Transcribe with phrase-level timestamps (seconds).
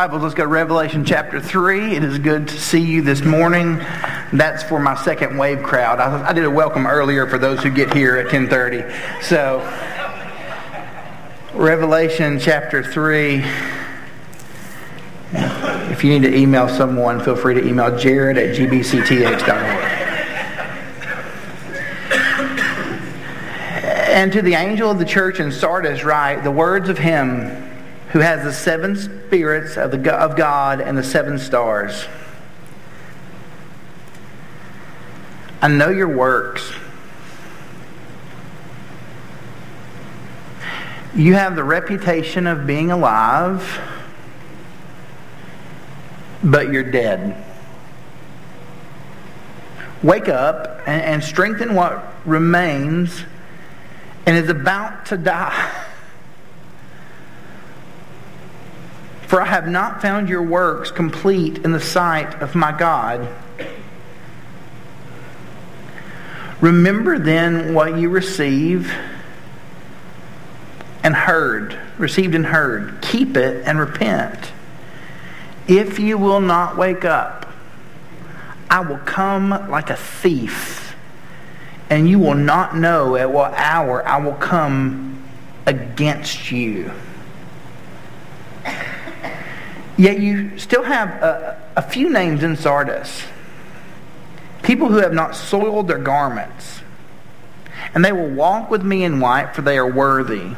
[0.00, 1.94] Bibles, let's go to Revelation chapter 3.
[1.94, 3.76] It is good to see you this morning.
[4.32, 6.00] That's for my second wave crowd.
[6.00, 8.90] I, I did a welcome earlier for those who get here at 1030.
[9.22, 9.58] So,
[11.52, 13.44] Revelation chapter 3.
[15.92, 19.50] If you need to email someone, feel free to email jared at gbctx.org.
[24.08, 27.59] And to the angel of the church in Sardis write the words of him
[28.12, 32.06] who has the seven spirits of, the, of God and the seven stars.
[35.62, 36.72] I know your works.
[41.14, 43.80] You have the reputation of being alive,
[46.42, 47.44] but you're dead.
[50.02, 53.24] Wake up and, and strengthen what remains
[54.26, 55.86] and is about to die.
[59.30, 63.28] For I have not found your works complete in the sight of my God.
[66.60, 68.92] Remember then what you receive
[71.04, 73.00] and heard, received and heard.
[73.02, 74.50] Keep it and repent.
[75.68, 77.52] If you will not wake up,
[78.68, 80.96] I will come like a thief,
[81.88, 85.22] and you will not know at what hour I will come
[85.66, 86.90] against you.
[90.00, 93.24] Yet you still have a, a few names in Sardis.
[94.62, 96.80] People who have not soiled their garments.
[97.94, 100.54] And they will walk with me in white, for they are worthy.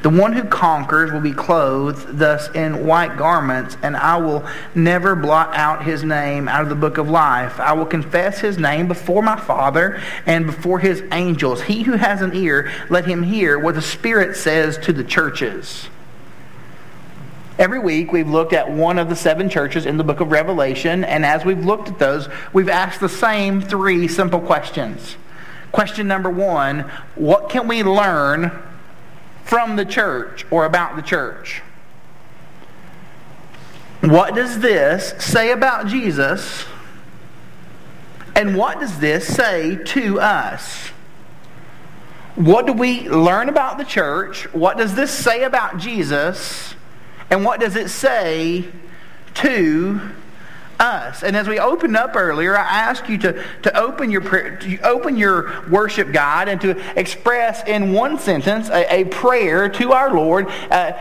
[0.00, 5.14] The one who conquers will be clothed thus in white garments, and I will never
[5.14, 7.60] blot out his name out of the book of life.
[7.60, 11.60] I will confess his name before my Father and before his angels.
[11.60, 15.90] He who has an ear, let him hear what the Spirit says to the churches.
[17.56, 21.04] Every week, we've looked at one of the seven churches in the book of Revelation,
[21.04, 25.16] and as we've looked at those, we've asked the same three simple questions.
[25.70, 26.80] Question number one
[27.14, 28.50] What can we learn
[29.44, 31.62] from the church or about the church?
[34.00, 36.64] What does this say about Jesus?
[38.34, 40.88] And what does this say to us?
[42.34, 44.52] What do we learn about the church?
[44.52, 46.74] What does this say about Jesus?
[47.34, 48.64] And what does it say
[49.34, 50.00] to
[50.78, 51.24] us?
[51.24, 54.78] And as we opened up earlier, I ask you to, to open your prayer, to
[54.82, 60.14] open your worship guide and to express in one sentence a, a prayer to our
[60.14, 60.46] Lord.
[60.46, 60.92] Uh,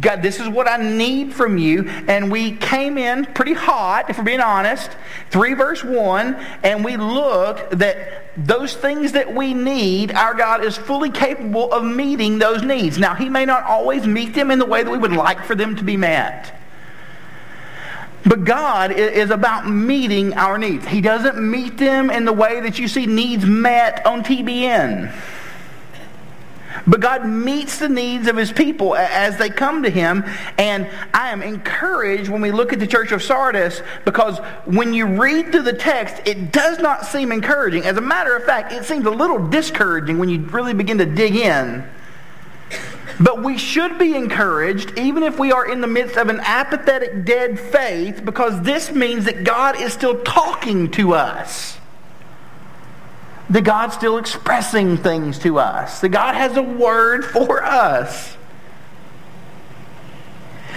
[0.00, 1.88] God, this is what I need from you.
[2.06, 4.92] And we came in pretty hot, if we're being honest,
[5.30, 10.76] 3 verse 1, and we look that those things that we need, our God is
[10.76, 12.98] fully capable of meeting those needs.
[12.98, 15.54] Now, He may not always meet them in the way that we would like for
[15.54, 16.56] them to be met.
[18.24, 20.86] But God is about meeting our needs.
[20.86, 25.12] He doesn't meet them in the way that you see needs met on TBN.
[26.86, 30.24] But God meets the needs of his people as they come to him.
[30.58, 35.06] And I am encouraged when we look at the church of Sardis because when you
[35.06, 37.84] read through the text, it does not seem encouraging.
[37.84, 41.06] As a matter of fact, it seems a little discouraging when you really begin to
[41.06, 41.84] dig in.
[43.18, 47.24] But we should be encouraged even if we are in the midst of an apathetic,
[47.24, 51.79] dead faith because this means that God is still talking to us
[53.50, 58.36] that God's still expressing things to us, that God has a word for us.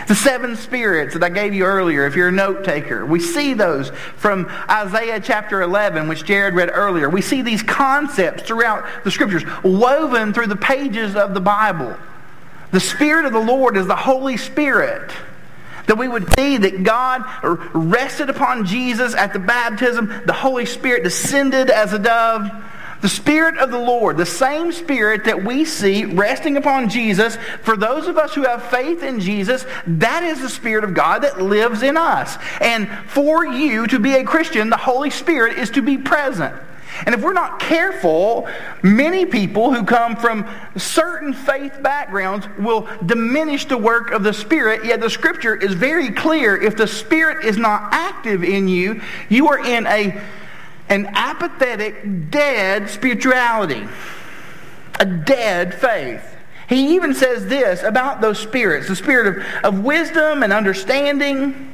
[0.08, 3.54] The seven spirits that I gave you earlier, if you're a note taker, we see
[3.54, 7.10] those from Isaiah chapter 11, which Jared read earlier.
[7.10, 11.96] We see these concepts throughout the scriptures, woven through the pages of the Bible.
[12.72, 15.12] The Spirit of the Lord is the Holy Spirit.
[15.88, 17.24] That we would see that God
[17.74, 20.22] rested upon Jesus at the baptism.
[20.26, 22.50] The Holy Spirit descended as a dove.
[23.02, 27.76] The Spirit of the Lord, the same Spirit that we see resting upon Jesus, for
[27.76, 31.42] those of us who have faith in Jesus, that is the Spirit of God that
[31.42, 32.38] lives in us.
[32.62, 36.56] And for you to be a Christian, the Holy Spirit is to be present.
[37.06, 38.48] And if we're not careful,
[38.81, 40.48] many people who come from
[40.78, 44.86] certain faith backgrounds will diminish the work of the Spirit.
[44.86, 46.56] Yet the Scripture is very clear.
[46.56, 50.22] If the Spirit is not active in you, you are in a,
[50.90, 53.88] an apathetic, dead spirituality,
[55.00, 56.24] a dead faith.
[56.69, 61.74] He even says this about those spirits the spirit of, of wisdom and understanding,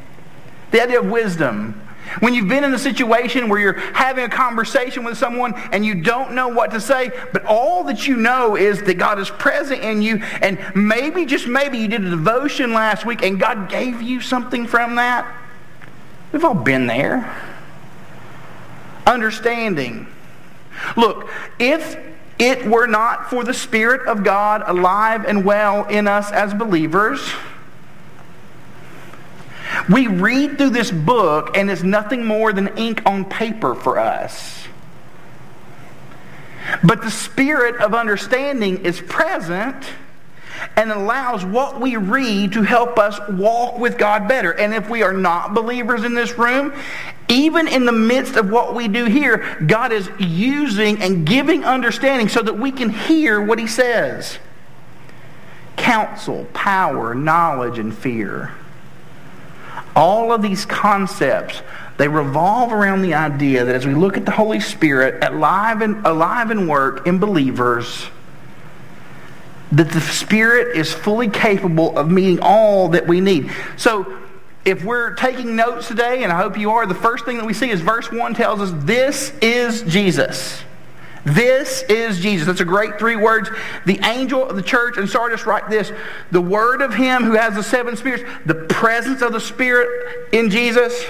[0.71, 1.81] the idea of wisdom.
[2.19, 5.95] When you've been in a situation where you're having a conversation with someone and you
[6.01, 9.83] don't know what to say, but all that you know is that God is present
[9.83, 14.01] in you, and maybe, just maybe, you did a devotion last week and God gave
[14.01, 15.31] you something from that.
[16.31, 17.35] We've all been there.
[19.05, 20.07] Understanding.
[20.95, 21.29] Look,
[21.59, 21.97] if
[22.37, 27.21] it were not for the Spirit of God alive and well in us as believers,
[29.87, 34.67] we read through this book and it's nothing more than ink on paper for us.
[36.83, 39.85] But the spirit of understanding is present
[40.75, 44.51] and allows what we read to help us walk with God better.
[44.51, 46.73] And if we are not believers in this room,
[47.29, 52.27] even in the midst of what we do here, God is using and giving understanding
[52.27, 54.39] so that we can hear what He says
[55.77, 58.53] counsel, power, knowledge, and fear.
[59.99, 61.61] All of these concepts,
[61.97, 66.05] they revolve around the idea that as we look at the Holy Spirit alive and,
[66.07, 68.07] alive and work in believers,
[69.73, 73.51] that the Spirit is fully capable of meeting all that we need.
[73.75, 74.17] So,
[74.63, 77.53] if we're taking notes today, and I hope you are, the first thing that we
[77.53, 80.63] see is verse 1 tells us this is Jesus.
[81.25, 82.47] This is Jesus.
[82.47, 83.49] That's a great three words.
[83.85, 85.91] The angel of the church in Sardis write this
[86.31, 90.49] the word of him who has the seven spirits, the presence of the Spirit in
[90.49, 91.03] Jesus.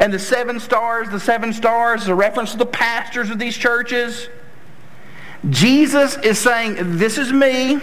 [0.00, 3.56] And the seven stars, the seven stars is a reference to the pastors of these
[3.56, 4.28] churches.
[5.48, 7.80] Jesus is saying, This is me.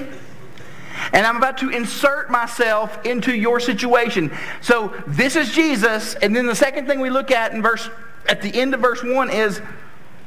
[1.13, 4.31] And I'm about to insert myself into your situation.
[4.61, 6.15] So this is Jesus.
[6.15, 7.89] And then the second thing we look at in verse
[8.27, 9.61] at the end of verse 1 is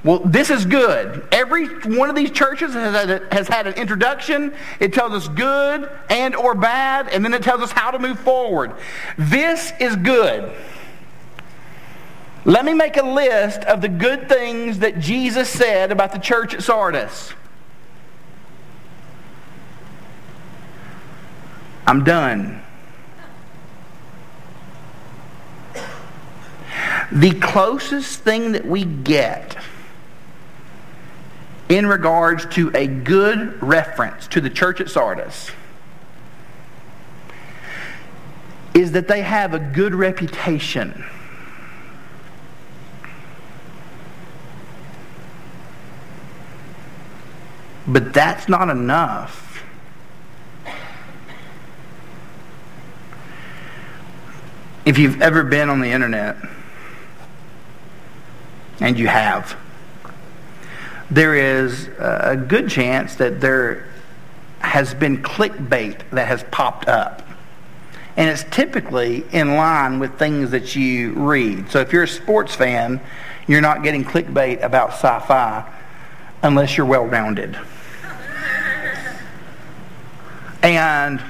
[0.05, 1.27] well, this is good.
[1.33, 4.55] Every one of these churches has had, a, has had an introduction.
[4.79, 8.19] It tells us good and or bad, and then it tells us how to move
[8.21, 8.75] forward.
[9.17, 10.53] This is good.
[12.45, 16.55] Let me make a list of the good things that Jesus said about the church
[16.55, 17.35] at Sardis.
[21.87, 22.63] I'm done.
[27.11, 29.57] The closest thing that we get
[31.69, 35.51] in regards to a good reference to the church at Sardis
[38.75, 41.05] is that they have a good reputation.
[47.87, 49.65] But that's not enough.
[54.85, 56.37] If you've ever been on the internet,
[58.81, 59.57] and you have,
[61.11, 63.87] there is a good chance that there
[64.61, 67.23] has been clickbait that has popped up.
[68.17, 71.71] And it's typically in line with things that you read.
[71.71, 73.01] So if you're a sports fan,
[73.47, 75.65] you're not getting clickbait about sci fi
[76.43, 77.57] unless you're well rounded.
[80.63, 81.21] and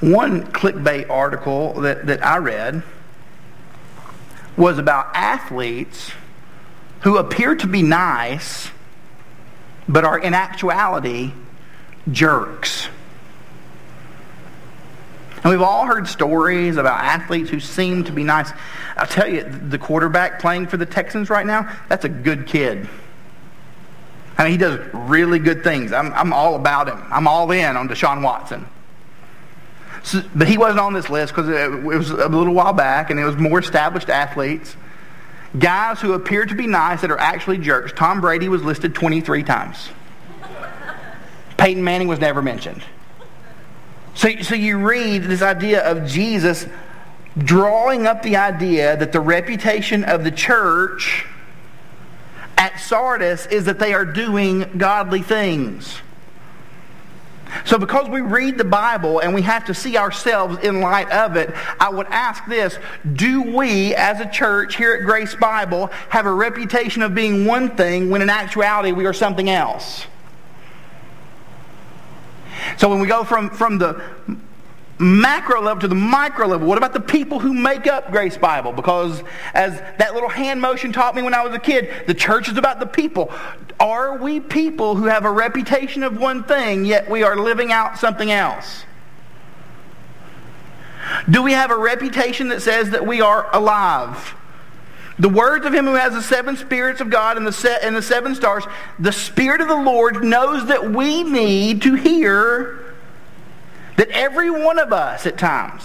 [0.00, 2.82] one clickbait article that, that I read
[4.56, 6.12] was about athletes
[7.02, 8.70] who appear to be nice,
[9.88, 11.32] but are in actuality
[12.10, 12.88] jerks.
[15.42, 18.50] And we've all heard stories about athletes who seem to be nice.
[18.96, 22.88] I'll tell you, the quarterback playing for the Texans right now, that's a good kid.
[24.38, 25.92] I mean, he does really good things.
[25.92, 27.02] I'm, I'm all about him.
[27.10, 28.66] I'm all in on Deshaun Watson.
[30.04, 33.10] So, but he wasn't on this list because it, it was a little while back
[33.10, 34.76] and it was more established athletes.
[35.58, 37.92] Guys who appear to be nice that are actually jerks.
[37.92, 39.90] Tom Brady was listed 23 times.
[41.56, 42.82] Peyton Manning was never mentioned.
[44.14, 46.66] So, so you read this idea of Jesus
[47.38, 51.26] drawing up the idea that the reputation of the church
[52.58, 56.00] at Sardis is that they are doing godly things.
[57.64, 61.36] So, because we read the Bible and we have to see ourselves in light of
[61.36, 62.78] it, I would ask this
[63.14, 67.76] Do we, as a church here at Grace Bible, have a reputation of being one
[67.76, 70.06] thing when in actuality we are something else?
[72.78, 74.02] So, when we go from, from the
[75.02, 76.66] macro level to the micro level.
[76.66, 78.72] What about the people who make up Grace Bible?
[78.72, 82.48] Because as that little hand motion taught me when I was a kid, the church
[82.48, 83.32] is about the people.
[83.80, 87.98] Are we people who have a reputation of one thing, yet we are living out
[87.98, 88.84] something else?
[91.28, 94.34] Do we have a reputation that says that we are alive?
[95.18, 97.94] The words of him who has the seven spirits of God and the, set, and
[97.94, 98.64] the seven stars,
[98.98, 102.91] the Spirit of the Lord knows that we need to hear
[104.02, 105.84] that every one of us at times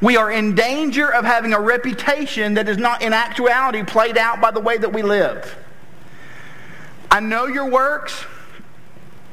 [0.00, 4.40] We are in danger of having a reputation that is not in actuality played out
[4.40, 5.56] by the way that we live.
[7.10, 8.24] I know your works.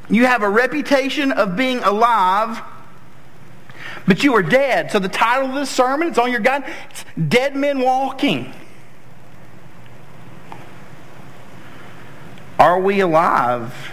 [0.09, 2.61] You have a reputation of being alive,
[4.07, 4.91] but you are dead.
[4.91, 8.53] So the title of this sermon, it's on your guide, it's Dead Men Walking.
[12.57, 13.91] Are we alive?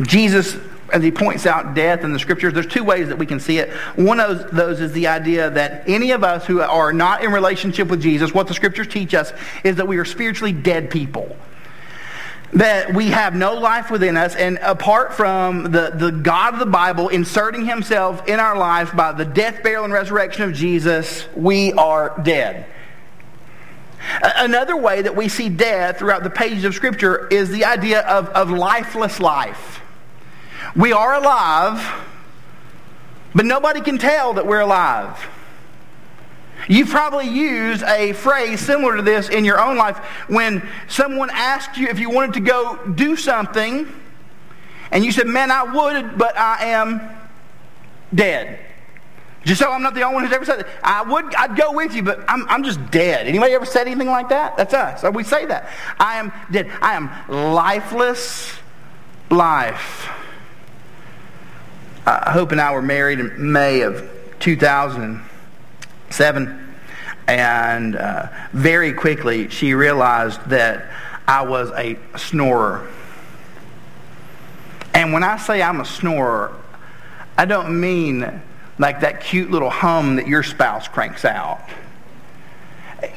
[0.00, 0.56] Jesus,
[0.92, 3.58] as he points out death in the scriptures, there's two ways that we can see
[3.58, 3.70] it.
[3.96, 7.88] One of those is the idea that any of us who are not in relationship
[7.88, 9.32] with Jesus, what the scriptures teach us
[9.64, 11.36] is that we are spiritually dead people
[12.52, 16.66] that we have no life within us, and apart from the, the God of the
[16.66, 21.72] Bible inserting himself in our life by the death, burial, and resurrection of Jesus, we
[21.74, 22.64] are dead.
[24.22, 28.28] Another way that we see death throughout the pages of Scripture is the idea of,
[28.28, 29.82] of lifeless life.
[30.76, 32.06] We are alive,
[33.34, 35.28] but nobody can tell that we're alive.
[36.68, 39.98] You've probably used a phrase similar to this in your own life
[40.28, 43.90] when someone asked you if you wanted to go do something,
[44.90, 47.00] and you said, Man, I would, but I am
[48.14, 48.58] dead.
[49.44, 50.68] Just so I'm not the only one who's ever said that.
[50.82, 53.26] I would, I'd go with you, but I'm, I'm just dead.
[53.26, 54.56] Anybody ever said anything like that?
[54.56, 55.04] That's us.
[55.14, 55.70] We say that.
[55.98, 56.70] I am dead.
[56.82, 58.58] I am lifeless
[59.30, 60.08] life.
[62.08, 64.02] Uh, Hope and I were married in May of
[64.38, 66.74] 2007.
[67.26, 70.90] And uh, very quickly, she realized that
[71.26, 72.90] I was a snorer.
[74.94, 76.54] And when I say I'm a snorer,
[77.36, 78.40] I don't mean
[78.78, 81.60] like that cute little hum that your spouse cranks out.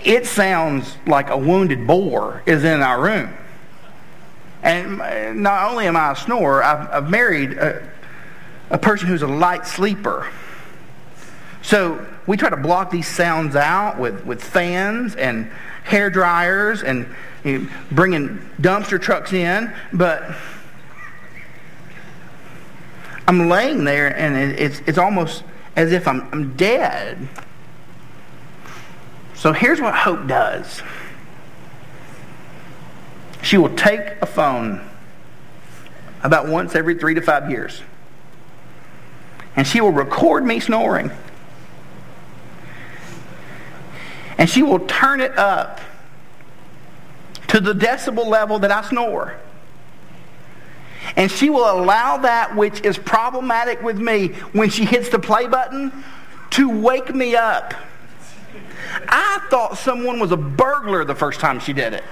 [0.04, 3.34] It sounds like a wounded boar is in our room.
[4.64, 7.90] And not only am I a snorer, I've, I've married a,
[8.72, 10.28] a person who's a light sleeper.
[11.62, 15.52] So we try to block these sounds out with, with fans and
[15.84, 17.08] hair dryers and
[17.44, 20.36] you know, bringing dumpster trucks in, but
[23.28, 25.44] I'm laying there and it's, it's almost
[25.76, 27.28] as if I'm, I'm dead.
[29.36, 30.82] So here's what hope does
[33.42, 34.88] she will take a phone
[36.24, 37.82] about once every three to five years,
[39.56, 41.12] and she will record me snoring.
[44.38, 45.80] And she will turn it up
[47.50, 49.36] to the decibel level that I snore.
[51.16, 55.48] And she will allow that which is problematic with me when she hits the play
[55.48, 55.92] button
[56.52, 57.74] to wake me up.
[59.08, 62.04] I thought someone was a burglar the first time she did it.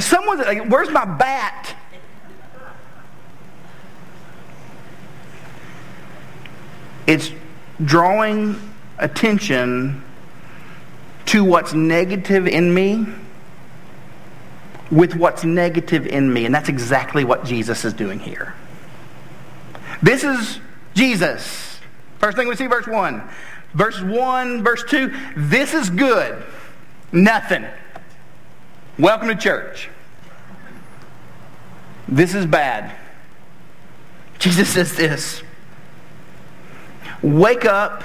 [0.00, 1.74] Someone's like, where's my bat?
[7.06, 7.30] It's
[7.84, 8.60] drawing
[8.98, 10.02] attention
[11.26, 13.06] to what's negative in me
[14.90, 16.46] with what's negative in me.
[16.46, 18.54] And that's exactly what Jesus is doing here.
[20.02, 20.60] This is
[20.94, 21.78] Jesus.
[22.18, 23.22] First thing we see, verse 1.
[23.74, 25.12] Verse 1, verse 2.
[25.36, 26.42] This is good.
[27.12, 27.66] Nothing.
[28.98, 29.90] Welcome to church.
[32.08, 32.96] This is bad.
[34.38, 35.42] Jesus says this
[37.26, 38.04] Wake up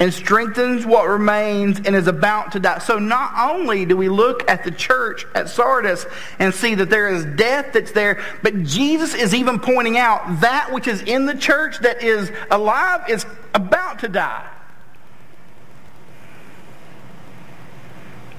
[0.00, 2.78] and strengthens what remains and is about to die.
[2.78, 6.06] So not only do we look at the church at Sardis
[6.38, 10.72] and see that there is death that's there, but Jesus is even pointing out that
[10.72, 14.48] which is in the church that is alive is about to die.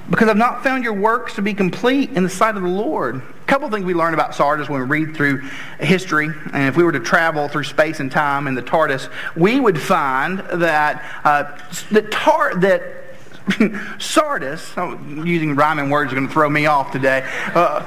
[0.10, 3.16] Because I've not found your works to be complete in the sight of the Lord.
[3.16, 5.42] A couple things we learn about Sardis when we read through
[5.80, 9.60] history, and if we were to travel through space and time in the TARDIS, we
[9.60, 11.58] would find that uh,
[11.92, 13.04] that, tar- that
[14.00, 17.28] Sardis, oh, using rhyming words is going to throw me off today.
[17.54, 17.86] Uh,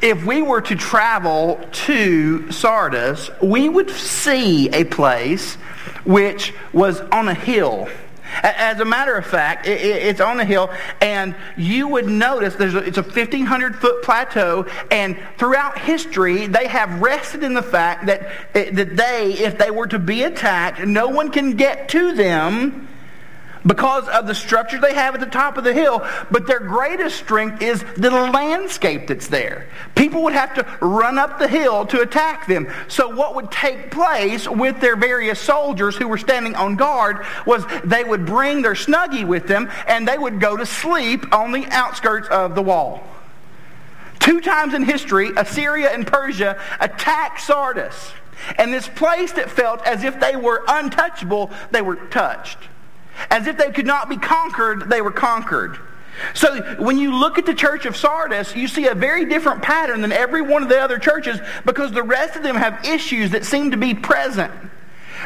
[0.00, 5.56] if we were to travel to Sardis, we would see a place
[6.04, 7.88] which was on a hill
[8.42, 12.78] as a matter of fact, it's on a hill, and you would notice there's a,
[12.78, 18.28] it's a 1,500 foot plateau, and throughout history, they have rested in the fact that,
[18.52, 22.88] that they, if they were to be attacked, no one can get to them
[23.66, 26.06] because of the structure they have at the top of the hill.
[26.30, 29.68] But their greatest strength is the landscape that's there.
[29.94, 32.68] People would have to run up the hill to attack them.
[32.88, 37.64] So what would take place with their various soldiers who were standing on guard was
[37.84, 41.66] they would bring their snuggie with them and they would go to sleep on the
[41.70, 43.02] outskirts of the wall.
[44.20, 48.12] Two times in history, Assyria and Persia attacked Sardis.
[48.58, 52.58] And this place that felt as if they were untouchable, they were touched.
[53.30, 55.78] As if they could not be conquered, they were conquered.
[56.34, 60.00] So when you look at the church of Sardis, you see a very different pattern
[60.00, 63.44] than every one of the other churches because the rest of them have issues that
[63.44, 64.52] seem to be present.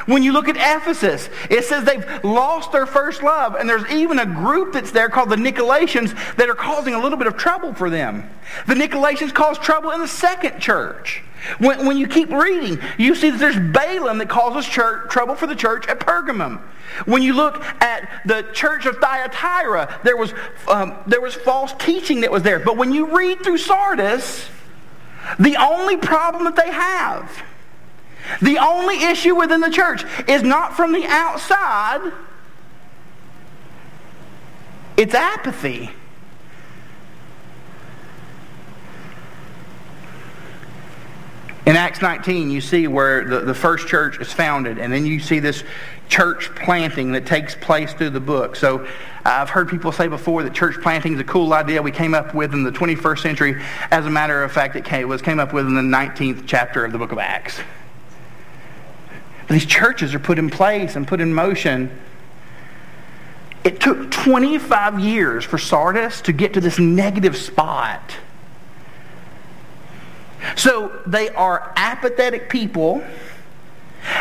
[0.07, 4.19] When you look at Ephesus, it says they've lost their first love, and there's even
[4.19, 7.75] a group that's there called the Nicolaitans that are causing a little bit of trouble
[7.75, 8.29] for them.
[8.67, 11.23] The Nicolaitans cause trouble in the second church.
[11.59, 15.47] When, when you keep reading, you see that there's Balaam that causes church, trouble for
[15.47, 16.61] the church at Pergamum.
[17.07, 20.35] When you look at the church of Thyatira, there was,
[20.69, 22.59] um, there was false teaching that was there.
[22.59, 24.49] But when you read through Sardis,
[25.39, 27.43] the only problem that they have
[28.41, 32.13] the only issue within the church is not from the outside,
[34.97, 35.91] it's apathy.
[41.67, 45.21] In Acts 19, you see where the, the first church is founded, and then you
[45.21, 45.63] see this
[46.09, 48.57] church planting that takes place through the book.
[48.57, 48.87] So
[49.25, 52.35] I've heard people say before that church planting is a cool idea we came up
[52.35, 53.63] with in the 21st century.
[53.93, 56.85] As a matter of fact, it came, was came up with in the 19th chapter
[56.85, 57.61] of the book of Acts.
[59.51, 61.91] These churches are put in place and put in motion.
[63.65, 68.15] It took 25 years for Sardis to get to this negative spot.
[70.57, 73.05] So they are apathetic people.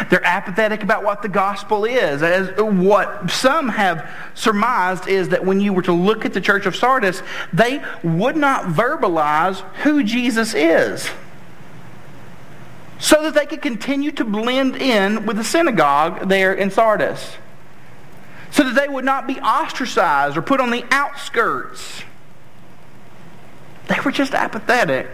[0.09, 2.23] They're apathetic about what the gospel is.
[2.23, 6.65] As what some have surmised is that when you were to look at the church
[6.65, 7.21] of Sardis,
[7.53, 11.07] they would not verbalize who Jesus is
[12.99, 17.37] so that they could continue to blend in with the synagogue there in Sardis.
[18.51, 22.03] So that they would not be ostracized or put on the outskirts.
[23.87, 25.07] They were just apathetic.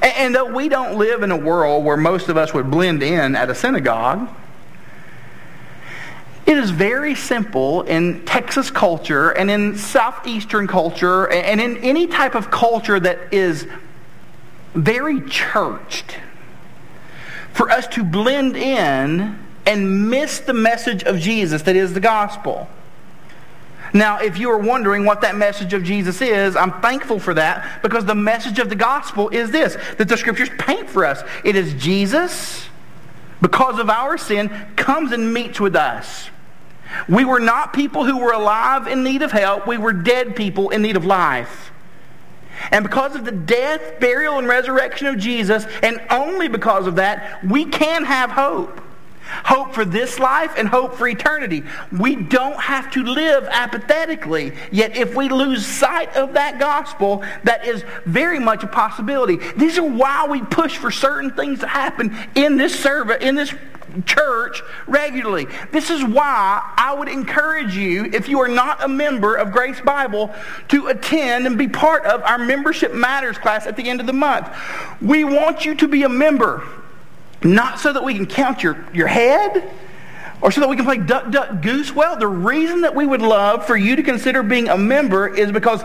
[0.00, 3.02] And, and though we don't live in a world where most of us would blend
[3.02, 4.28] in at a synagogue,
[6.46, 12.36] it is very simple in Texas culture and in southeastern culture and in any type
[12.36, 13.66] of culture that is
[14.74, 16.18] very churched
[17.56, 22.68] for us to blend in and miss the message of Jesus that is the gospel.
[23.94, 27.82] Now, if you are wondering what that message of Jesus is, I'm thankful for that
[27.82, 31.22] because the message of the gospel is this that the scriptures paint for us.
[31.44, 32.66] It is Jesus,
[33.40, 36.28] because of our sin, comes and meets with us.
[37.08, 40.68] We were not people who were alive in need of help, we were dead people
[40.68, 41.70] in need of life.
[42.70, 47.44] And because of the death, burial, and resurrection of Jesus, and only because of that,
[47.44, 48.80] we can have hope.
[49.44, 51.64] Hope for this life and hope for eternity.
[51.90, 54.52] We don't have to live apathetically.
[54.70, 59.38] Yet if we lose sight of that gospel, that is very much a possibility.
[59.56, 63.52] These are why we push for certain things to happen in this service, in this
[64.04, 65.46] church regularly.
[65.72, 69.80] This is why I would encourage you, if you are not a member of Grace
[69.80, 70.34] Bible,
[70.68, 74.12] to attend and be part of our Membership Matters class at the end of the
[74.12, 74.48] month.
[75.00, 76.66] We want you to be a member,
[77.42, 79.70] not so that we can count your, your head
[80.42, 81.94] or so that we can play duck, duck, goose.
[81.94, 85.50] Well, the reason that we would love for you to consider being a member is
[85.50, 85.82] because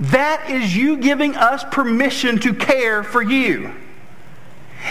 [0.00, 3.72] that is you giving us permission to care for you.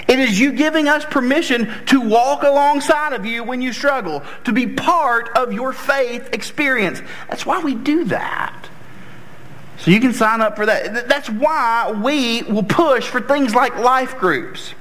[0.08, 4.52] It is you giving us permission to walk alongside of you when you struggle, to
[4.52, 7.02] be part of your faith experience.
[7.30, 8.70] That's why we do that.
[9.78, 11.08] So you can sign up for that.
[11.08, 14.74] That's why we will push for things like life groups.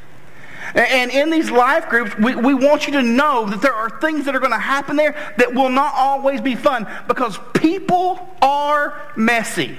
[0.75, 4.25] And in these life groups, we, we want you to know that there are things
[4.25, 8.99] that are going to happen there that will not always be fun because people are
[9.17, 9.79] messy.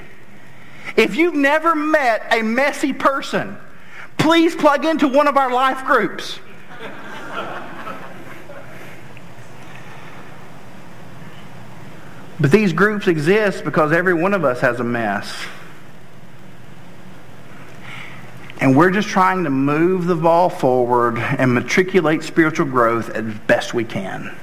[0.96, 3.58] If you've never met a messy person,
[4.17, 6.39] please plug into one of our life groups.
[12.39, 15.34] But these groups exist because every one of us has a mess.
[18.60, 23.73] And we're just trying to move the ball forward and matriculate spiritual growth as best
[23.73, 24.36] we can.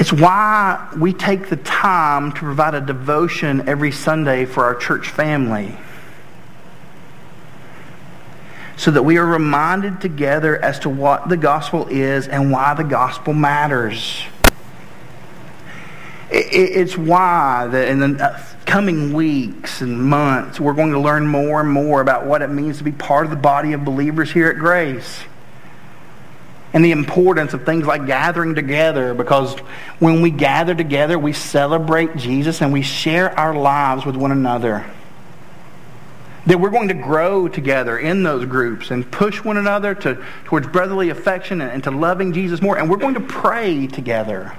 [0.00, 5.10] It's why we take the time to provide a devotion every Sunday for our church
[5.10, 5.76] family.
[8.78, 12.82] So that we are reminded together as to what the gospel is and why the
[12.82, 14.22] gospel matters.
[16.30, 21.60] It's why that in the uh, coming weeks and months we're going to learn more
[21.60, 24.48] and more about what it means to be part of the body of believers here
[24.48, 25.24] at Grace
[26.72, 29.58] and the importance of things like gathering together because
[29.98, 34.84] when we gather together, we celebrate Jesus and we share our lives with one another.
[36.46, 40.68] That we're going to grow together in those groups and push one another to, towards
[40.68, 42.78] brotherly affection and, and to loving Jesus more.
[42.78, 44.56] And we're going to pray together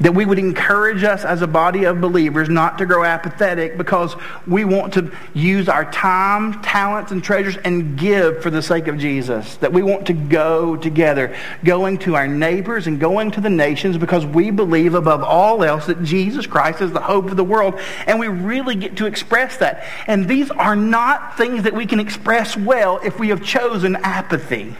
[0.00, 4.16] that we would encourage us as a body of believers not to grow apathetic because
[4.46, 8.98] we want to use our time, talents, and treasures and give for the sake of
[8.98, 9.56] Jesus.
[9.56, 13.98] That we want to go together, going to our neighbors and going to the nations
[13.98, 17.78] because we believe above all else that Jesus Christ is the hope of the world.
[18.06, 19.84] And we really get to express that.
[20.06, 24.76] And these are not things that we can express well if we have chosen apathy.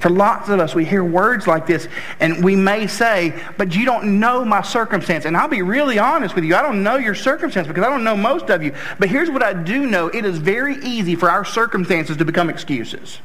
[0.00, 1.88] For lots of us, we hear words like this,
[2.20, 5.24] and we may say, But you don't know my circumstance.
[5.24, 6.54] And I'll be really honest with you.
[6.54, 8.74] I don't know your circumstance because I don't know most of you.
[8.98, 12.50] But here's what I do know it is very easy for our circumstances to become
[12.50, 13.20] excuses.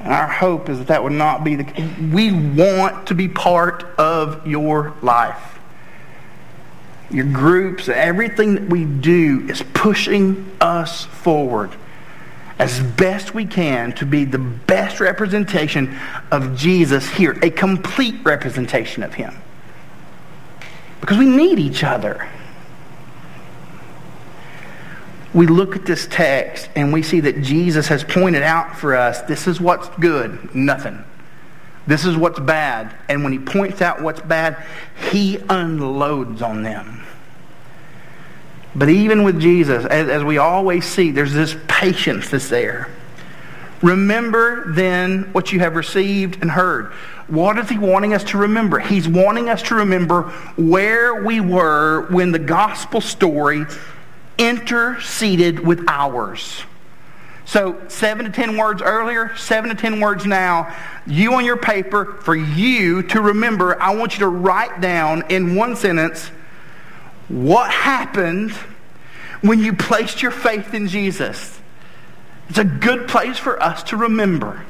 [0.00, 1.98] And our hope is that that would not be the case.
[1.98, 5.58] We want to be part of your life.
[7.10, 11.74] Your groups, everything that we do is pushing us forward
[12.58, 15.96] as best we can to be the best representation
[16.30, 19.34] of Jesus here, a complete representation of him.
[21.00, 22.28] Because we need each other.
[25.32, 29.20] We look at this text and we see that Jesus has pointed out for us
[29.22, 31.04] this is what's good, nothing.
[31.86, 32.94] This is what's bad.
[33.08, 34.62] And when he points out what's bad,
[35.10, 37.02] he unloads on them.
[38.78, 42.88] But even with Jesus, as, as we always see, there's this patience that's there.
[43.82, 46.92] Remember then what you have received and heard.
[47.26, 48.78] What is he wanting us to remember?
[48.78, 50.22] He's wanting us to remember
[50.56, 53.66] where we were when the gospel story
[54.38, 56.62] interceded with ours.
[57.44, 60.74] So, seven to ten words earlier, seven to ten words now.
[61.06, 65.56] You on your paper, for you to remember, I want you to write down in
[65.56, 66.30] one sentence
[67.28, 68.52] what happened
[69.40, 71.60] when you placed your faith in Jesus.
[72.48, 74.64] It's a good place for us to remember.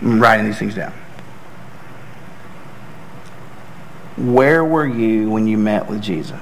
[0.00, 0.92] I'm writing these things down.
[4.18, 6.40] Where were you when you met with Jesus?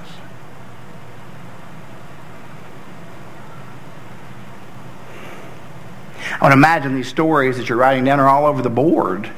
[6.40, 9.30] I would imagine these stories that you're writing down are all over the board.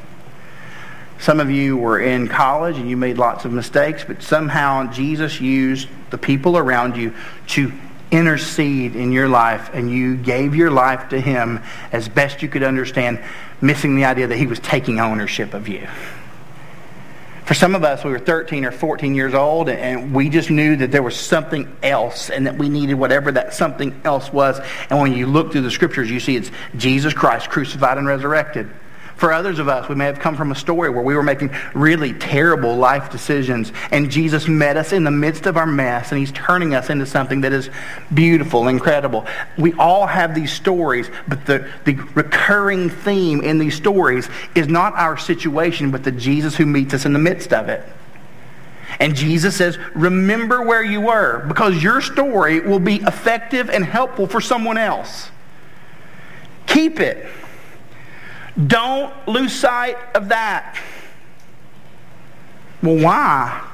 [1.18, 5.40] Some of you were in college and you made lots of mistakes, but somehow Jesus
[5.40, 7.14] used the people around you
[7.48, 7.72] to
[8.12, 12.62] intercede in your life and you gave your life to him as best you could
[12.62, 13.20] understand,
[13.60, 15.88] missing the idea that he was taking ownership of you.
[17.48, 20.76] For some of us, we were 13 or 14 years old, and we just knew
[20.76, 24.60] that there was something else and that we needed whatever that something else was.
[24.90, 28.68] And when you look through the scriptures, you see it's Jesus Christ crucified and resurrected.
[29.18, 31.50] For others of us, we may have come from a story where we were making
[31.74, 36.20] really terrible life decisions, and Jesus met us in the midst of our mess, and
[36.20, 37.68] he's turning us into something that is
[38.14, 39.26] beautiful, incredible.
[39.56, 44.94] We all have these stories, but the, the recurring theme in these stories is not
[44.94, 47.84] our situation, but the Jesus who meets us in the midst of it.
[49.00, 54.28] And Jesus says, remember where you were, because your story will be effective and helpful
[54.28, 55.30] for someone else.
[56.68, 57.26] Keep it.
[58.66, 60.78] Don't lose sight of that.
[62.82, 63.64] Well, why?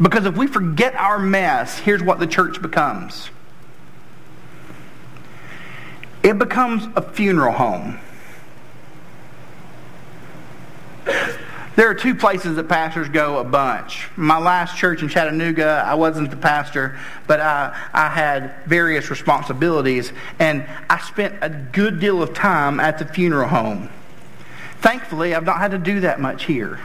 [0.00, 3.30] Because if we forget our mess, here's what the church becomes
[6.22, 7.98] it becomes a funeral home.
[11.80, 14.06] There are two places that pastors go a bunch.
[14.14, 20.12] My last church in Chattanooga, I wasn't the pastor, but I, I had various responsibilities,
[20.38, 23.88] and I spent a good deal of time at the funeral home.
[24.80, 26.80] Thankfully, I've not had to do that much here.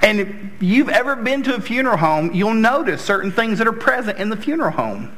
[0.00, 3.74] And if you've ever been to a funeral home, you'll notice certain things that are
[3.74, 5.14] present in the funeral home.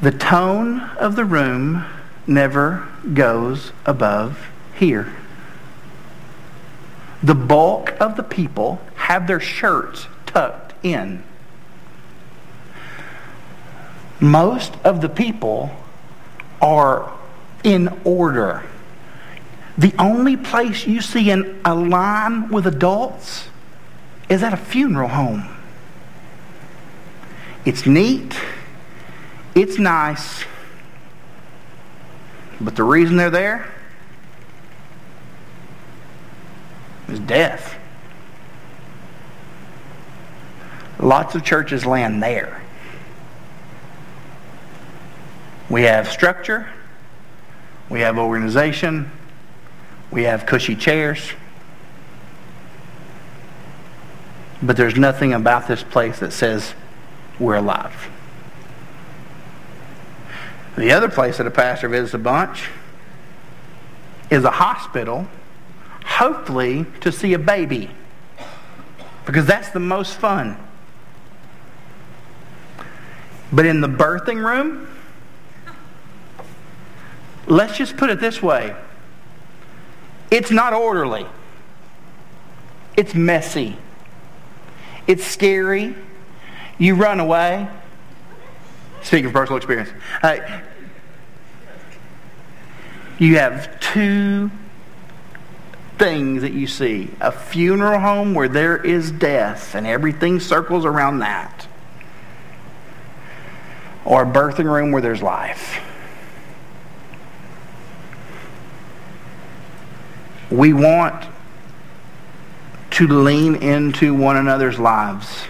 [0.00, 1.86] The tone of the room
[2.24, 4.38] never goes above
[4.76, 5.12] here
[7.24, 11.22] the bulk of the people have their shirts tucked in.
[14.20, 15.74] Most of the people
[16.60, 17.10] are
[17.62, 18.62] in order.
[19.78, 23.48] The only place you see in a line with adults
[24.28, 25.48] is at a funeral home.
[27.64, 28.36] It's neat,
[29.54, 30.44] it's nice,
[32.60, 33.73] but the reason they're there
[37.14, 37.76] is death.
[40.98, 42.60] Lots of churches land there.
[45.70, 46.68] We have structure,
[47.88, 49.10] we have organization,
[50.10, 51.32] we have cushy chairs.
[54.62, 56.74] But there's nothing about this place that says
[57.38, 58.10] we're alive.
[60.76, 62.68] The other place that a pastor visits a bunch
[64.30, 65.28] is a hospital
[66.04, 67.90] hopefully to see a baby.
[69.26, 70.56] Because that's the most fun.
[73.52, 74.88] But in the birthing room,
[77.46, 78.74] let's just put it this way
[80.30, 81.26] it's not orderly,
[82.96, 83.76] it's messy,
[85.06, 85.94] it's scary.
[86.76, 87.68] You run away.
[89.02, 89.90] Speaking of personal experience,
[90.22, 90.38] uh,
[93.18, 94.50] you have two
[95.98, 101.20] things that you see a funeral home where there is death and everything circles around
[101.20, 101.68] that,
[104.04, 105.80] or a birthing room where there's life.
[110.50, 111.26] We want
[112.90, 115.44] to lean into one another's lives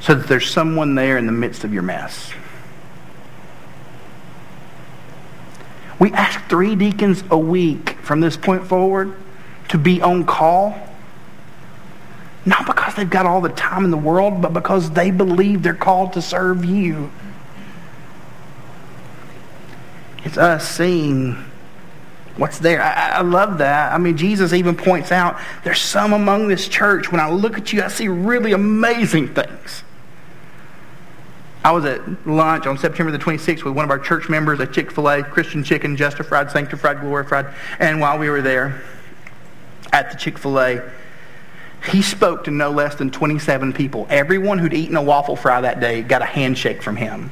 [0.00, 2.32] so that there's someone there in the midst of your mess.
[5.98, 9.16] We ask three deacons a week from this point forward
[9.68, 10.78] to be on call.
[12.46, 15.74] Not because they've got all the time in the world, but because they believe they're
[15.74, 17.10] called to serve you.
[20.24, 21.44] It's us seeing
[22.36, 22.80] what's there.
[22.80, 23.92] I, I, love that.
[23.92, 27.10] I mean, Jesus even points out there's some among this church.
[27.10, 29.82] When I look at you, I see really amazing things.
[31.68, 34.72] I was at lunch on September the 26th with one of our church members at
[34.72, 37.54] Chick fil A, Christian Chicken, Justified, Sanctified, Glorified.
[37.78, 38.82] And while we were there
[39.92, 40.90] at the Chick fil A,
[41.90, 44.06] he spoke to no less than 27 people.
[44.08, 47.30] Everyone who'd eaten a waffle fry that day got a handshake from him.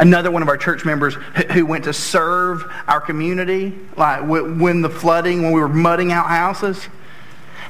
[0.00, 1.14] Another one of our church members
[1.52, 6.26] who went to serve our community, like when the flooding, when we were mudding out
[6.26, 6.88] houses,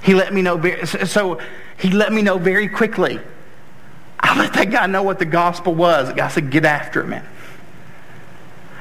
[0.03, 0.59] he let me know.
[1.05, 1.43] So
[1.77, 3.21] he let me know very quickly
[4.25, 6.09] I let that guy know what the gospel was.
[6.09, 7.27] The guy said, get after it, man.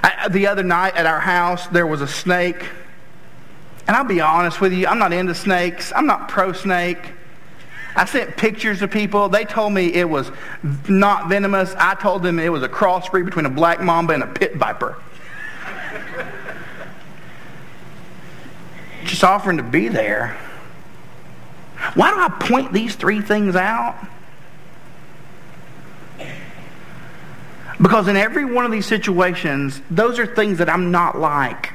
[0.01, 2.65] I, the other night at our house, there was a snake.
[3.85, 5.91] And I'll be honest with you, I'm not into snakes.
[5.93, 7.11] I'm not pro snake.
[7.93, 9.27] I sent pictures to people.
[9.27, 10.31] They told me it was
[10.87, 11.75] not venomous.
[11.77, 14.97] I told them it was a crossbreed between a black mamba and a pit viper.
[19.03, 20.37] Just offering to be there.
[21.95, 23.97] Why do I point these three things out?
[27.83, 31.73] Because in every one of these situations, those are things that I'm not like.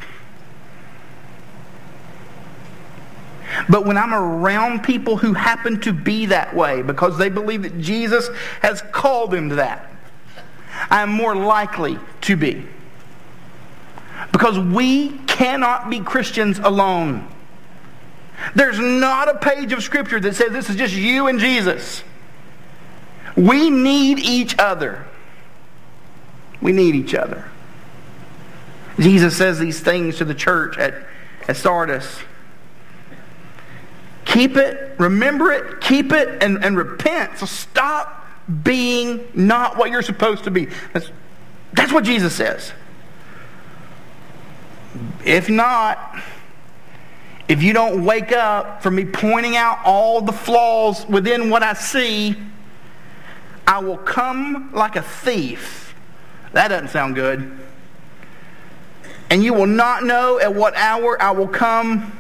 [3.69, 7.79] But when I'm around people who happen to be that way because they believe that
[7.79, 8.31] Jesus
[8.63, 9.93] has called them to that,
[10.89, 12.67] I am more likely to be.
[14.33, 17.29] Because we cannot be Christians alone.
[18.55, 22.03] There's not a page of Scripture that says this is just you and Jesus.
[23.37, 25.05] We need each other.
[26.61, 27.49] We need each other.
[28.99, 30.95] Jesus says these things to the church at,
[31.47, 32.19] at Sardis.
[34.25, 37.39] Keep it, remember it, keep it, and, and repent.
[37.39, 38.27] So stop
[38.63, 40.69] being not what you're supposed to be.
[40.93, 41.11] That's,
[41.73, 42.73] that's what Jesus says.
[45.25, 46.21] If not,
[47.47, 51.75] if you don't wake up from me pointing out all the flaws within what I
[51.75, 52.37] see,
[53.67, 55.88] I will come like a thief
[56.53, 57.59] that doesn't sound good.
[59.31, 62.13] And you will not know at what hour I will come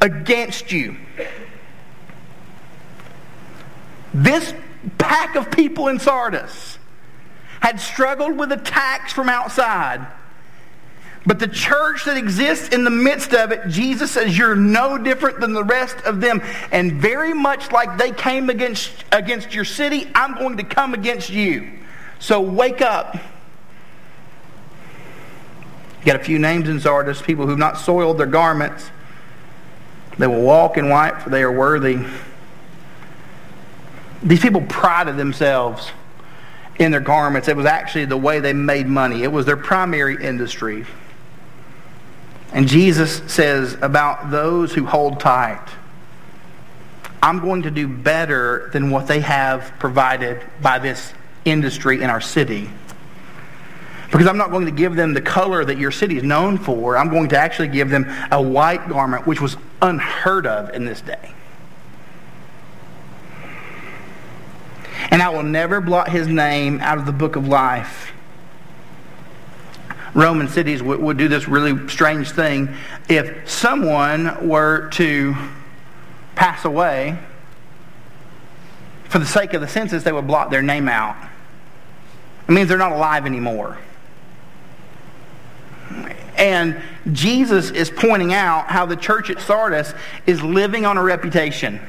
[0.00, 0.96] against you.
[4.12, 4.52] This
[4.98, 6.78] pack of people in Sardis
[7.60, 10.06] had struggled with attacks from outside.
[11.26, 15.40] But the church that exists in the midst of it, Jesus says, you're no different
[15.40, 16.40] than the rest of them.
[16.72, 21.28] And very much like they came against, against your city, I'm going to come against
[21.28, 21.70] you.
[22.18, 23.14] So wake up.
[26.00, 28.90] You got a few names in Sardis, people who've not soiled their garments.
[30.18, 31.98] They will walk in white, for they are worthy.
[34.22, 35.90] These people prided themselves
[36.78, 37.48] in their garments.
[37.48, 40.86] It was actually the way they made money, it was their primary industry.
[42.52, 45.68] And Jesus says about those who hold tight,
[47.22, 51.12] I'm going to do better than what they have provided by this
[51.50, 52.70] industry in our city.
[54.10, 56.96] Because I'm not going to give them the color that your city is known for.
[56.96, 61.00] I'm going to actually give them a white garment, which was unheard of in this
[61.02, 61.34] day.
[65.10, 68.12] And I will never blot his name out of the book of life.
[70.14, 72.74] Roman cities would, would do this really strange thing.
[73.08, 75.36] If someone were to
[76.34, 77.18] pass away,
[79.04, 81.16] for the sake of the census, they would blot their name out.
[82.48, 83.78] It means they're not alive anymore.
[86.36, 86.80] And
[87.12, 89.92] Jesus is pointing out how the church at Sardis
[90.26, 91.80] is living on a reputation.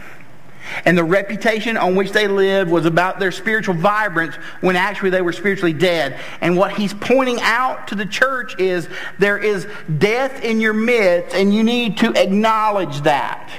[0.86, 5.22] And the reputation on which they lived was about their spiritual vibrance when actually they
[5.22, 6.20] were spiritually dead.
[6.42, 9.68] And what he's pointing out to the church is there is
[9.98, 13.50] death in your midst, and you need to acknowledge that.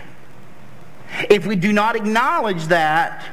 [1.28, 3.26] If we do not acknowledge that,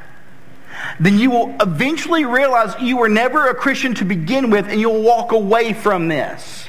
[1.00, 5.02] then you will eventually realize you were never a Christian to begin with, and you'll
[5.02, 6.68] walk away from this.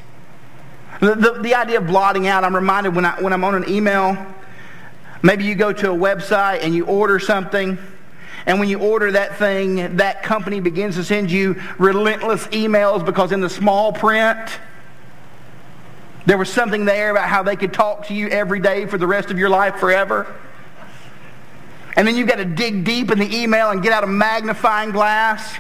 [1.00, 3.70] The, the, the idea of blotting out, I'm reminded when, I, when I'm on an
[3.70, 4.18] email,
[5.24, 7.78] maybe you go to a website and you order something,
[8.46, 13.32] and when you order that thing, that company begins to send you relentless emails because
[13.32, 14.60] in the small print,
[16.26, 19.08] there was something there about how they could talk to you every day for the
[19.08, 20.34] rest of your life forever.
[22.00, 24.92] And then you've got to dig deep in the email and get out a magnifying
[24.92, 25.60] glass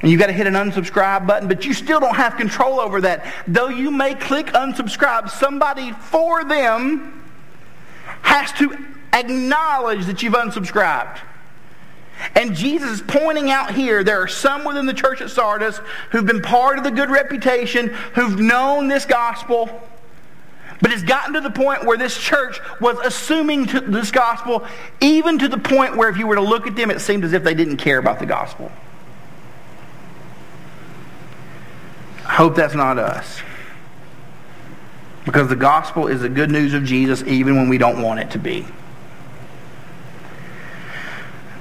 [0.00, 3.00] and you've got to hit an unsubscribe button, but you still don't have control over
[3.02, 3.26] that.
[3.46, 7.28] Though you may click unsubscribe, somebody for them
[8.22, 8.72] has to
[9.12, 11.18] acknowledge that you've unsubscribed.
[12.34, 15.80] And Jesus is pointing out here there are some within the church at Sardis
[16.12, 19.82] who've been part of the good reputation, who've known this gospel,
[20.80, 24.64] but it's gotten to the point where this church was assuming this gospel,
[25.00, 27.32] even to the point where if you were to look at them, it seemed as
[27.32, 28.72] if they didn't care about the gospel.
[32.26, 33.42] I hope that's not us.
[35.24, 38.30] Because the gospel is the good news of Jesus even when we don't want it
[38.30, 38.66] to be.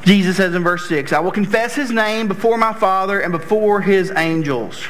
[0.06, 3.82] Jesus says in verse 6, I will confess his name before my Father and before
[3.82, 4.82] his angels.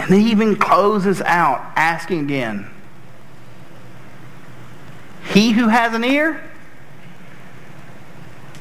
[0.00, 2.70] And he even closes out asking again,
[5.26, 6.42] He who has an ear,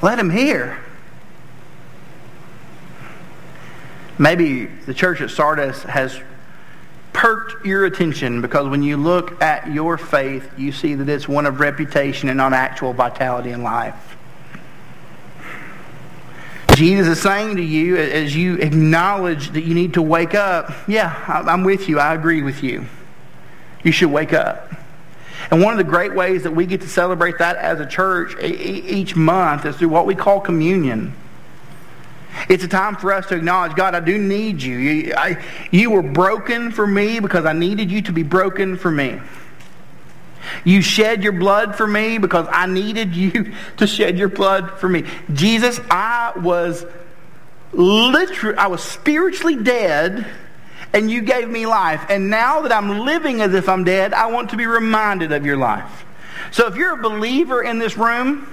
[0.02, 0.78] let him hear.
[4.18, 6.20] Maybe the church at Sardis has
[7.14, 11.46] perked your attention because when you look at your faith, you see that it's one
[11.46, 14.09] of reputation and not actual vitality in life.
[16.80, 21.14] Jesus is saying to you as you acknowledge that you need to wake up, yeah,
[21.28, 22.00] I'm with you.
[22.00, 22.86] I agree with you.
[23.84, 24.72] You should wake up.
[25.52, 28.42] And one of the great ways that we get to celebrate that as a church
[28.42, 31.14] each month is through what we call communion.
[32.48, 34.78] It's a time for us to acknowledge, God, I do need you.
[34.78, 38.90] You, I, you were broken for me because I needed you to be broken for
[38.90, 39.20] me.
[40.64, 44.90] You shed your blood for me because I needed you to shed your blood for
[44.90, 45.06] me.
[45.34, 46.86] Jesus, I was
[47.74, 50.26] literally, I was spiritually dead
[50.94, 52.06] and you gave me life.
[52.10, 55.46] And now that I'm living as if I'm dead, I want to be reminded of
[55.46, 56.06] your life.
[56.52, 58.48] So if you're a believer in this room,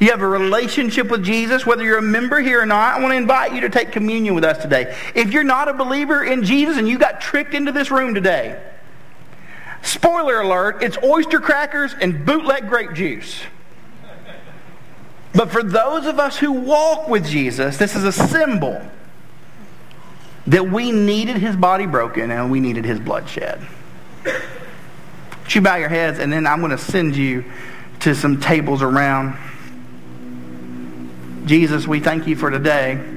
[0.00, 3.12] you have a relationship with Jesus, whether you're a member here or not, I want
[3.12, 4.96] to invite you to take communion with us today.
[5.14, 8.60] If you're not a believer in Jesus and you got tricked into this room today,
[9.86, 13.40] spoiler alert, it's oyster crackers and bootleg grape juice.
[15.34, 18.80] But for those of us who walk with Jesus, this is a symbol
[20.46, 23.60] that we needed his body broken and we needed his blood shed.
[24.24, 27.44] Would you bow your heads and then I'm going to send you
[28.00, 29.36] to some tables around.
[31.46, 33.15] Jesus, we thank you for today.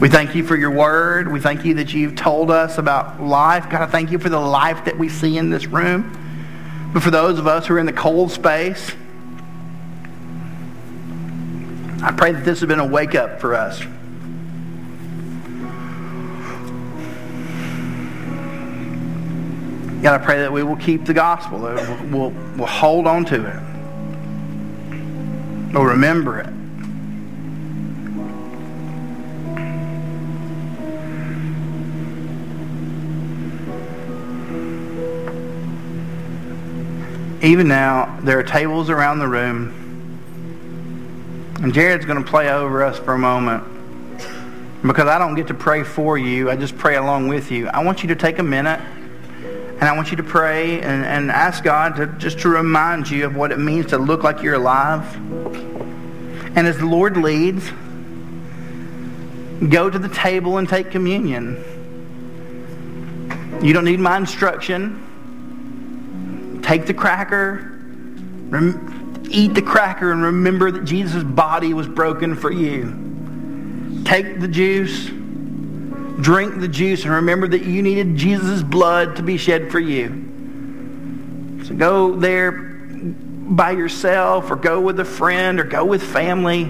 [0.00, 1.32] We thank you for your word.
[1.32, 3.68] We thank you that you've told us about life.
[3.68, 6.90] God, I thank you for the life that we see in this room.
[6.94, 8.92] But for those of us who are in the cold space,
[12.00, 13.80] I pray that this has been a wake up for us.
[20.00, 21.58] God, I pray that we will keep the gospel.
[21.62, 23.62] That we'll, we'll, we'll hold on to it.
[25.74, 26.57] We'll remember it.
[37.40, 39.74] Even now, there are tables around the room.
[41.62, 43.64] And Jared's going to play over us for a moment.
[44.82, 47.68] Because I don't get to pray for you, I just pray along with you.
[47.68, 48.80] I want you to take a minute
[49.80, 53.24] And I want you to pray and, and ask God to just to remind you
[53.24, 55.14] of what it means to look like you're alive.
[56.56, 57.64] And as the Lord leads,
[59.70, 61.62] go to the table and take communion.
[63.62, 65.04] You don't need my instruction.
[66.68, 67.80] Take the cracker,
[68.50, 74.02] rem- eat the cracker, and remember that Jesus' body was broken for you.
[74.04, 75.10] Take the juice
[76.20, 80.08] drink the juice and remember that you needed Jesus' blood to be shed for you.
[81.64, 86.64] So go there by yourself or go with a friend or go with family.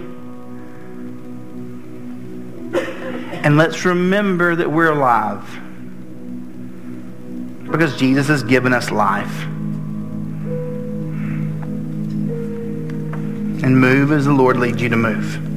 [3.42, 5.42] And let's remember that we're alive.
[7.70, 9.46] Because Jesus has given us life.
[13.68, 15.47] And move as the Lord leads you to move.